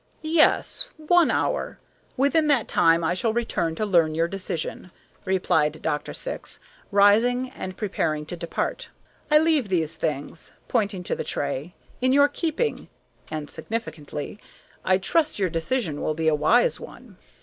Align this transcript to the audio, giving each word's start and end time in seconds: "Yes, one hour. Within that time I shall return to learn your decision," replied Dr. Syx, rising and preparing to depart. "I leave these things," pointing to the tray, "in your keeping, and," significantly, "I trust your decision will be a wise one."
"Yes, 0.23 0.87
one 0.97 1.29
hour. 1.29 1.77
Within 2.17 2.47
that 2.47 2.67
time 2.67 3.03
I 3.03 3.13
shall 3.13 3.33
return 3.33 3.75
to 3.75 3.85
learn 3.85 4.15
your 4.15 4.27
decision," 4.27 4.91
replied 5.25 5.79
Dr. 5.83 6.11
Syx, 6.11 6.59
rising 6.91 7.51
and 7.51 7.77
preparing 7.77 8.25
to 8.25 8.35
depart. 8.35 8.89
"I 9.29 9.37
leave 9.37 9.69
these 9.69 9.97
things," 9.97 10.53
pointing 10.67 11.03
to 11.03 11.15
the 11.15 11.23
tray, 11.23 11.75
"in 12.01 12.13
your 12.13 12.29
keeping, 12.29 12.87
and," 13.29 13.47
significantly, 13.47 14.39
"I 14.83 14.97
trust 14.97 15.37
your 15.37 15.49
decision 15.49 16.01
will 16.01 16.15
be 16.15 16.27
a 16.29 16.33
wise 16.33 16.79
one." 16.79 17.17